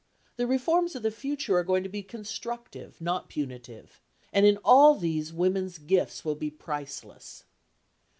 [0.35, 4.01] The reforms of the future are going to be constructive, not punitive,
[4.33, 7.43] and in all these women's gifts will be priceless.